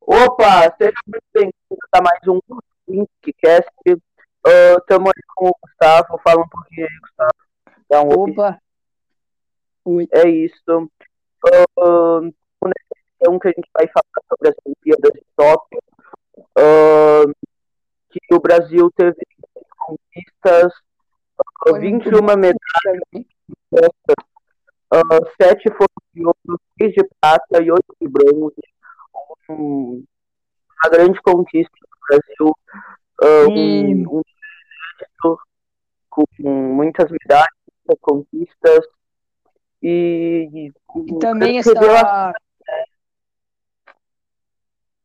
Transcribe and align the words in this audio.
Opa, 0.00 0.74
seja 0.78 0.92
muito 1.06 1.24
bem-vindo 1.32 1.54
a 1.92 2.02
mais 2.02 2.20
um 2.26 2.40
Linkcast. 2.88 3.70
Estamos 3.84 5.10
uh, 5.10 5.12
aí 5.14 5.22
com 5.34 5.48
o 5.48 5.56
Gustavo. 5.62 6.20
Fala 6.24 6.42
um 6.42 6.48
pouquinho 6.48 6.86
aí, 6.86 6.98
Gustavo. 7.00 7.34
Dá 7.88 8.02
um 8.02 8.08
Opa. 8.08 8.58
Oi. 9.84 10.08
É 10.12 10.28
isso. 10.28 10.90
Uh, 11.76 12.32
um 13.28 13.38
que 13.38 13.48
a 13.48 13.52
gente 13.52 13.68
vai 13.76 13.86
falar 13.88 14.22
sobre 14.28 14.48
as 14.48 14.54
Olimpíadas 14.64 15.12
de 15.12 15.22
Tóquio, 15.36 15.80
uh, 16.38 17.34
que 18.10 18.34
o 18.34 18.40
Brasil 18.40 18.90
teve 18.96 19.16
conquistas, 19.76 20.72
uh, 21.66 21.74
21 21.78 22.22
medalhas, 22.36 22.56
uh, 24.94 25.30
7 25.40 25.70
foram 25.70 25.88
de 26.14 26.24
ouro, 26.24 26.60
6 26.80 26.94
de 26.94 27.08
prata 27.20 27.62
e 27.62 27.70
8 27.70 27.84
de 28.00 28.08
bronze. 28.08 28.62
Um, 29.48 30.04
uma 30.82 30.90
grande 30.90 31.20
conquista 31.22 31.72
do 31.80 31.98
Brasil, 32.08 32.56
uh, 33.22 33.50
um, 33.50 34.18
um, 34.18 34.22
com 36.10 36.24
muitas 36.42 37.10
medalhas, 37.10 37.48
muitas 37.86 38.00
conquistas. 38.00 38.86
E, 39.82 40.70
e 41.06 41.18
também 41.18 41.58
essa, 41.58 41.72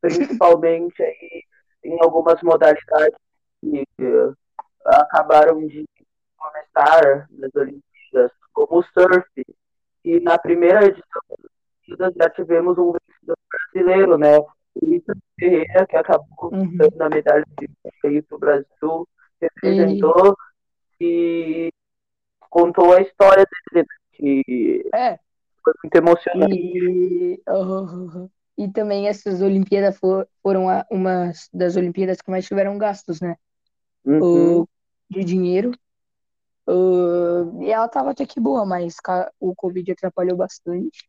principalmente 0.00 1.02
aí 1.02 1.44
em 1.84 1.98
algumas 2.02 2.40
modalidades 2.42 3.18
que 3.60 3.82
uh, 4.00 4.36
acabaram 4.86 5.66
de 5.66 5.84
começar 6.36 7.28
nas 7.30 7.54
Olimpíadas, 7.54 8.32
como 8.52 8.78
o 8.78 8.82
surf. 8.82 9.28
E 10.04 10.20
na 10.20 10.38
primeira 10.38 10.86
edição 10.86 11.22
das 11.28 11.38
Olimpíadas 11.88 12.14
já 12.16 12.30
tivemos 12.30 12.78
um 12.78 12.92
brasileiro, 13.72 14.18
né? 14.18 14.38
O 14.38 14.46
Ferreira, 15.38 15.86
que 15.86 15.96
acabou 15.96 16.50
uhum. 16.52 16.76
na 16.96 17.08
medalha 17.08 17.44
de 17.58 17.68
ouro 18.04 18.22
para 18.22 18.36
o 18.36 18.38
Brasil, 18.38 19.08
representou 19.40 20.36
e... 21.00 21.68
e 21.68 21.72
contou 22.48 22.92
a 22.92 23.00
história 23.00 23.44
dele, 23.72 23.86
né? 23.86 23.94
que 24.12 24.90
é. 24.94 25.18
foi 25.64 25.74
muito 25.82 25.94
emocionante. 25.96 26.54
E... 26.54 27.42
Uhum. 27.48 28.28
E 28.58 28.68
também 28.68 29.08
essas 29.08 29.40
Olimpíadas 29.40 29.98
for, 29.98 30.28
foram 30.42 30.68
a, 30.68 30.84
umas 30.90 31.48
das 31.52 31.76
Olimpíadas 31.76 32.20
que 32.20 32.30
mais 32.30 32.46
tiveram 32.46 32.76
gastos, 32.76 33.20
né? 33.20 33.36
Uhum. 34.04 34.60
O, 34.60 34.68
de 35.08 35.24
dinheiro. 35.24 35.72
E 37.60 37.70
ela 37.70 37.88
tava 37.88 38.10
até 38.10 38.24
que 38.24 38.38
boa, 38.38 38.64
mas 38.64 38.96
o 39.40 39.54
Covid 39.54 39.92
atrapalhou 39.92 40.36
bastante. 40.36 41.08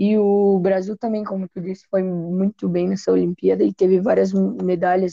E 0.00 0.16
o 0.16 0.58
Brasil 0.58 0.96
também, 0.96 1.22
como 1.22 1.46
tu 1.46 1.60
disse, 1.60 1.86
foi 1.90 2.02
muito 2.02 2.66
bem 2.70 2.88
nessa 2.88 3.12
Olimpíada 3.12 3.62
e 3.62 3.70
teve 3.70 4.00
várias 4.00 4.32
medalhas. 4.32 5.12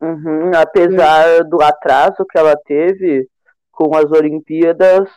Uhum. 0.00 0.52
Apesar 0.54 1.42
do 1.42 1.60
atraso 1.60 2.24
que 2.30 2.38
ela 2.38 2.56
teve 2.56 3.28
com 3.72 3.96
as 3.96 4.08
Olimpíadas, 4.12 5.10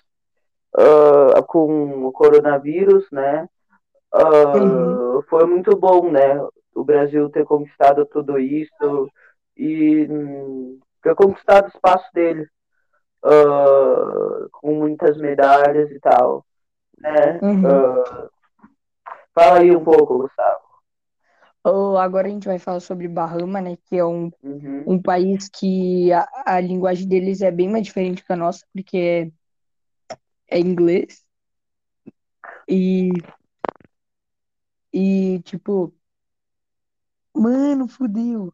uh, 0.75 1.45
com 1.45 2.07
o 2.07 2.11
coronavírus, 2.11 3.05
né? 3.11 3.47
Uh, 4.15 4.57
uhum. 4.57 5.21
Foi 5.29 5.45
muito 5.45 5.77
bom, 5.77 6.09
né? 6.09 6.43
O 6.73 6.83
Brasil 6.83 7.29
ter 7.29 7.45
conquistado 7.45 8.03
tudo 8.07 8.39
isso 8.39 9.11
e 9.55 10.07
hum, 10.09 10.79
ter 11.03 11.13
conquistado 11.13 11.65
o 11.65 11.67
espaço 11.67 12.09
dele 12.15 12.47
uh, 13.23 14.49
com 14.53 14.73
muitas 14.73 15.17
medalhas 15.17 15.91
e 15.91 15.99
tal. 15.99 16.43
Né? 16.97 17.39
Uhum. 17.43 17.63
Uh, 17.63 18.38
fala 19.39 19.59
aí 19.59 19.75
um 19.75 19.83
pouco, 19.83 20.17
Gustavo. 20.19 20.59
Oh, 21.63 21.97
agora 21.97 22.27
a 22.27 22.31
gente 22.31 22.47
vai 22.47 22.57
falar 22.57 22.79
sobre 22.79 23.07
Bahama, 23.07 23.61
né? 23.61 23.77
Que 23.85 23.97
é 23.97 24.05
um, 24.05 24.31
uhum. 24.41 24.83
um 24.87 25.01
país 25.01 25.49
que 25.49 26.11
a, 26.13 26.27
a 26.45 26.59
linguagem 26.59 27.07
deles 27.07 27.41
é 27.41 27.51
bem 27.51 27.69
mais 27.69 27.83
diferente 27.83 28.23
que 28.23 28.31
a 28.31 28.35
nossa, 28.35 28.65
porque 28.73 29.31
é, 30.49 30.57
é 30.57 30.59
inglês. 30.59 31.23
E 32.67 33.11
e, 34.91 35.39
tipo, 35.43 35.93
mano, 37.33 37.87
fudeu. 37.87 38.53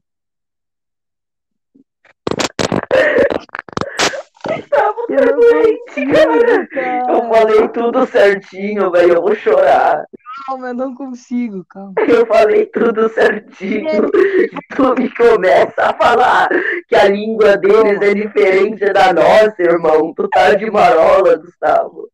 Eu 5.15 5.37
não 5.37 5.75
consigo, 5.85 6.67
cara. 6.69 7.11
Eu 7.11 7.29
falei 7.29 7.67
tudo 7.69 8.05
certinho, 8.07 8.91
velho. 8.91 9.13
Eu 9.13 9.21
vou 9.21 9.35
chorar. 9.35 10.05
Calma, 10.45 10.67
eu 10.67 10.73
não 10.73 10.93
consigo, 10.93 11.65
calma. 11.69 11.93
Eu 12.07 12.25
falei 12.25 12.65
tudo 12.67 13.09
certinho. 13.09 14.09
E 14.13 14.75
tu 14.75 14.93
me 14.95 15.09
começa 15.15 15.83
a 15.83 15.93
falar 15.93 16.49
que 16.87 16.95
a 16.95 17.07
língua 17.07 17.57
deles 17.57 17.99
calma. 17.99 18.05
é 18.05 18.13
diferente 18.13 18.85
da 18.93 19.13
nossa, 19.13 19.55
irmão. 19.59 20.13
Tu 20.13 20.27
tá 20.29 20.53
de 20.53 20.69
marola, 20.69 21.37
Gustavo. 21.37 22.09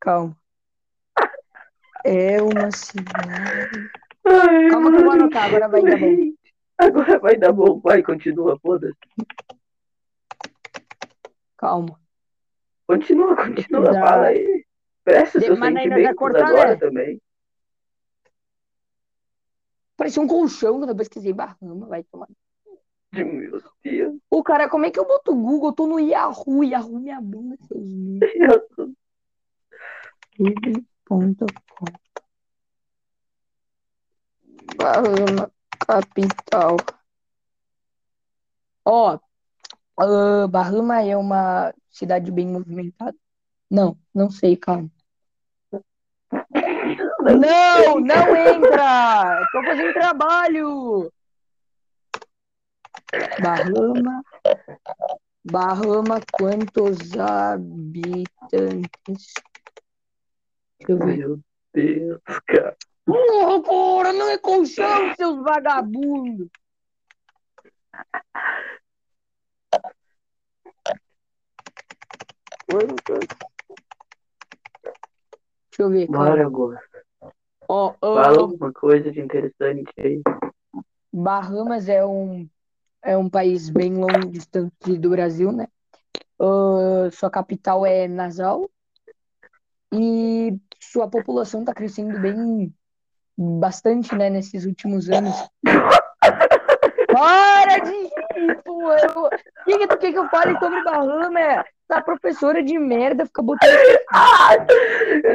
Calma. 0.00 0.36
É 2.04 2.40
uma 2.40 2.70
cidade. 2.70 3.90
Ai, 4.26 4.68
Calma 4.68 4.90
que 4.90 4.96
eu 4.98 5.04
vou 5.04 5.12
anotar, 5.12 5.46
agora 5.46 5.68
vai 5.68 5.82
dar 5.82 5.98
bom. 5.98 6.16
Agora 6.76 7.18
vai 7.18 7.36
dar 7.36 7.52
bom, 7.52 7.80
vai, 7.80 8.02
continua, 8.02 8.58
foda-se. 8.60 8.96
Calma. 11.64 11.98
Continua, 12.86 13.34
continua, 13.34 13.90
da... 13.90 14.06
fala 14.06 14.26
aí. 14.26 14.66
Presta 15.02 15.40
seus 15.40 15.58
sentimentos 15.58 16.14
cortar, 16.14 16.46
agora 16.46 16.70
né? 16.72 16.76
também. 16.76 17.22
Parecia 19.96 20.22
um 20.22 20.26
colchão 20.26 20.78
quando 20.78 20.90
eu 20.90 20.96
pesquisei 20.96 21.32
Bahama, 21.32 21.86
vai 21.86 22.02
tomar. 22.02 22.28
Meu 23.14 23.62
Deus. 23.82 24.18
O 24.30 24.42
cara, 24.42 24.68
como 24.68 24.84
é 24.84 24.90
que 24.90 24.98
eu 24.98 25.06
boto 25.06 25.32
o 25.32 25.40
Google? 25.40 25.70
Eu 25.70 25.74
tô 25.74 25.86
no 25.86 25.98
Yahoo, 25.98 26.62
Yahoo 26.62 27.00
me 27.00 27.10
abrindo 27.10 27.56
seus 27.66 27.88
ponto 31.06 31.46
com 31.70 31.86
Bahama 34.76 35.50
capital. 35.86 36.76
Ó, 38.84 39.18
uh, 40.00 40.48
Bahama 40.48 41.02
é 41.02 41.16
uma 41.16 41.74
cidade 41.90 42.30
bem 42.30 42.46
movimentada. 42.46 43.16
Não, 43.70 43.96
não 44.14 44.30
sei, 44.30 44.56
calma. 44.56 44.90
Não, 46.30 48.00
não 48.00 48.36
entra! 48.36 49.42
Estou 49.44 49.64
fazendo 49.64 49.94
trabalho! 49.94 51.12
Bahama. 53.40 54.22
Bahama, 55.44 56.20
quantos 56.32 56.98
habitantes? 57.18 58.24
eu 60.88 60.98
ver. 60.98 61.16
Meu 61.18 61.40
Deus, 61.72 62.20
cara. 62.46 62.76
Porra, 63.04 63.62
porra, 63.62 64.12
não 64.12 64.30
é 64.30 64.38
colchão, 64.38 65.14
seus 65.14 65.42
vagabundos. 65.42 66.48
Deixa 72.68 73.26
eu 75.78 75.90
ver. 75.90 76.06
Bora, 76.06 76.46
agora. 76.46 76.80
Ó, 77.68 77.94
oh, 78.00 78.14
Fala 78.14 78.40
alguma 78.40 78.72
coisa 78.72 79.10
de 79.10 79.20
interessante 79.20 79.92
aí. 79.98 80.22
Bahamas 81.12 81.88
é 81.88 82.04
um, 82.04 82.48
é 83.02 83.16
um 83.16 83.28
país 83.28 83.70
bem 83.70 83.94
longo 83.94 84.30
distante 84.30 84.98
do 84.98 85.10
Brasil, 85.10 85.52
né? 85.52 85.66
Uh, 86.38 87.10
sua 87.12 87.30
capital 87.30 87.86
é 87.86 88.08
Nassau. 88.08 88.68
E 89.92 90.58
sua 90.80 91.08
população 91.08 91.60
está 91.60 91.72
crescendo 91.72 92.18
bem 92.20 92.74
bastante, 93.36 94.14
né, 94.14 94.30
nesses 94.30 94.64
últimos 94.64 95.10
anos. 95.10 95.34
Para 97.12 97.78
de 97.78 98.10
rir, 98.34 98.62
pô! 98.64 98.88
O 98.88 99.30
que, 99.64 99.78
que 99.78 99.86
tu 99.86 99.98
quer 99.98 100.12
que 100.12 100.18
eu 100.18 100.28
fale 100.28 100.58
sobre 100.58 100.82
Bahama? 100.82 101.64
Essa 101.90 102.00
professora 102.02 102.62
de 102.62 102.78
merda 102.78 103.26
fica 103.26 103.42
botando. 103.42 103.70
Ah, 104.16 104.56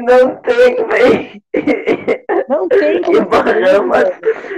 não 0.01 0.37
tem, 0.37 0.87
velho. 0.87 1.41
Não 2.47 2.67
tem 2.67 3.01
como. 3.01 3.27
Bahama, 3.27 3.97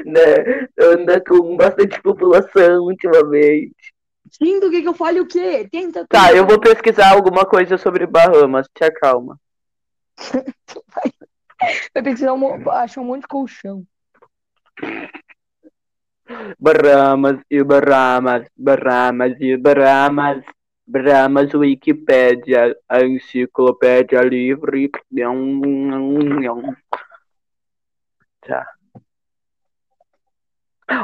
né? 0.06 0.68
Anda 0.80 1.22
com 1.22 1.58
bastante 1.58 2.00
população 2.02 2.84
ultimamente. 2.84 3.76
Sim, 4.32 4.60
do 4.60 4.70
que, 4.70 4.82
que 4.82 4.88
eu 4.88 4.94
fale 4.94 5.20
o 5.20 5.28
quê? 5.28 5.68
Tenta. 5.72 6.06
Tá, 6.08 6.34
eu 6.34 6.46
vou 6.46 6.60
pesquisar 6.60 7.12
alguma 7.12 7.46
coisa 7.46 7.78
sobre 7.78 8.06
Bahamas. 8.06 8.68
Te 8.74 8.84
acalma. 8.84 9.38
vai, 11.94 12.04
precisar 12.04 12.34
um, 12.34 12.70
achar 12.70 13.02
um 13.02 13.06
monte 13.06 13.22
de 13.22 13.28
colchão. 13.28 13.84
Bahamas 16.60 17.40
e 17.50 17.64
Bahamas, 17.64 18.48
Bahamas 18.56 19.36
e 19.40 19.58
Bahamas, 19.58 20.44
Bahamas 20.92 21.54
Wikipédia, 21.54 22.76
a 22.90 23.02
enciclopédia 23.02 24.22
livre. 24.24 24.92
Tá. 28.42 28.68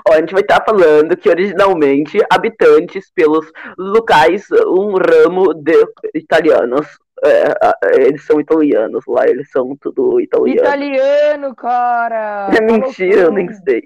Ó, 0.06 0.14
a 0.14 0.18
gente 0.18 0.34
vai 0.34 0.42
estar 0.42 0.60
tá 0.60 0.66
falando 0.66 1.16
que 1.16 1.30
originalmente 1.30 2.20
habitantes 2.30 3.10
pelos 3.12 3.50
locais, 3.78 4.46
um 4.52 4.96
ramo 4.98 5.54
de 5.54 5.74
italianos. 6.14 6.86
É, 7.24 8.06
eles 8.06 8.26
são 8.26 8.40
italianos 8.40 9.04
lá, 9.08 9.26
eles 9.28 9.50
são 9.50 9.76
tudo 9.80 10.20
italiano. 10.20 10.60
Italiano, 10.60 11.56
cara! 11.56 12.50
É 12.54 12.62
mentira, 12.62 13.22
eu 13.22 13.32
nem 13.32 13.52
sei. 13.54 13.84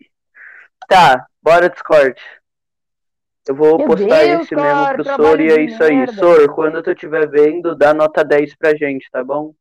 Tá, 0.88 1.26
bora 1.42 1.70
Discord. 1.70 2.20
Eu 3.48 3.56
vou 3.56 3.78
Meu 3.78 3.88
postar 3.88 4.24
Deus, 4.24 4.42
esse 4.42 4.56
cara, 4.56 4.98
mesmo 4.98 5.16
pro 5.16 5.16
Sor 5.16 5.42
e 5.42 5.48
é 5.52 5.62
isso 5.64 5.84
aí. 5.84 5.96
Merda. 5.98 6.14
Sor, 6.14 6.54
quando 6.54 6.84
tu 6.84 6.92
estiver 6.92 7.28
vendo, 7.30 7.76
dá 7.76 7.94
nota 7.94 8.24
10 8.24 8.56
pra 8.56 8.76
gente, 8.76 9.10
tá 9.12 9.24
bom? 9.24 9.54